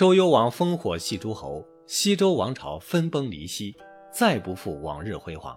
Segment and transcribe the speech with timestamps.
[0.00, 3.76] 周幽王烽火戏诸侯，西周王朝分崩离析，
[4.10, 5.54] 再不复往日辉煌。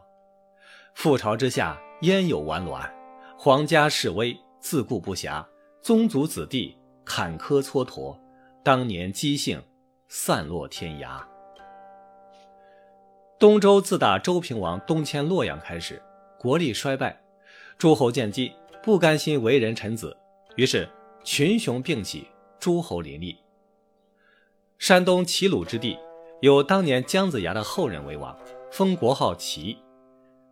[0.97, 2.94] 覆巢之下，焉有完卵？
[3.37, 5.46] 皇家示威，自顾不暇，
[5.81, 8.19] 宗族子弟坎坷蹉跎，
[8.62, 9.63] 当年姬姓
[10.10, 11.23] 散落天涯。
[13.39, 16.03] 东周自打周平王东迁洛阳开始，
[16.38, 17.17] 国力衰败，
[17.77, 18.52] 诸侯见机，
[18.84, 20.13] 不甘心为人臣子，
[20.57, 20.89] 于是
[21.23, 22.27] 群雄并起，
[22.59, 23.38] 诸侯林立。
[24.84, 25.98] 山东齐鲁之地，
[26.42, 28.38] 有当年姜子牙的后人为王，
[28.70, 29.78] 封国号齐。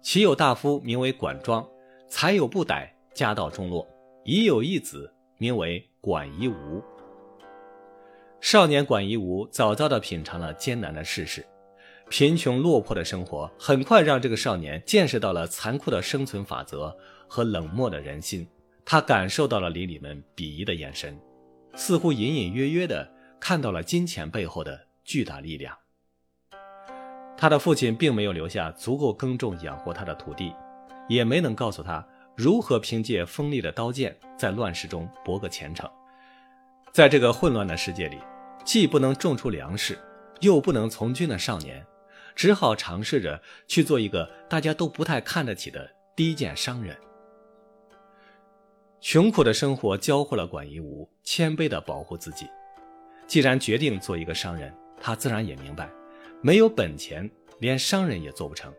[0.02, 1.68] 齐有大夫名为管庄，
[2.08, 3.86] 才有不逮，家道中落，
[4.24, 6.82] 已有一子，名为管夷吾。
[8.40, 11.46] 少年管夷吾早早地品尝了艰难的世事，
[12.10, 16.96] 贫穷落魄的生活很快让这个少年见识到了残酷的生存法则
[17.28, 18.48] 和冷漠的人心。
[18.86, 21.20] 他感受到了邻里们鄙夷的眼神，
[21.76, 23.06] 似乎隐隐约约地。
[23.42, 25.76] 看到了金钱背后的巨大力量。
[27.36, 30.54] 他的父亲并没有留下足够耕种养活他的土地，
[31.10, 35.90] 也没能告诉他如何凭借锋利的刀剑在乱世中博个前程。
[36.92, 38.20] 在这个混乱的世界里，
[38.64, 39.98] 既不能种出粮食，
[40.42, 41.84] 又不能从军的少年，
[42.36, 46.96] 只好尝试着去做一个大家都不太看得起的低贱商人。
[49.00, 52.46] 穷苦的生活教会了管夷吾谦卑地保护自己。
[53.32, 55.90] 既然决定做一个商人，他自然也明白，
[56.42, 58.74] 没有本钱，连商人也做不成，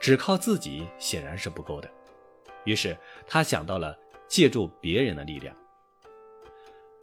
[0.00, 1.88] 只靠自己显然是不够的。
[2.64, 5.54] 于是他想到了借助别人的力量。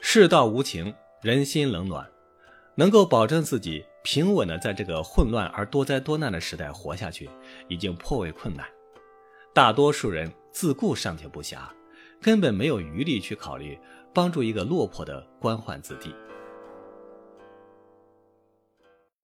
[0.01, 2.05] 世道无情，人心冷暖，
[2.75, 7.29] 能够保证自己平稳的在这个混乱而多灾多难的时代活下去，
[7.69, 8.67] 已经颇为困难。
[9.53, 11.59] 大多数人自顾尚且不暇，
[12.21, 13.79] 根本没有余力去考虑
[14.13, 16.13] 帮助一个落魄的官宦子弟。